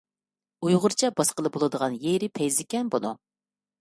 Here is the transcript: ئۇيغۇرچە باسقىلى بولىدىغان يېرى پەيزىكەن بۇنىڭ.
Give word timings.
ئۇيغۇرچە 0.67 1.11
باسقىلى 1.21 1.51
بولىدىغان 1.57 1.99
يېرى 2.07 2.31
پەيزىكەن 2.41 2.91
بۇنىڭ. 2.97 3.21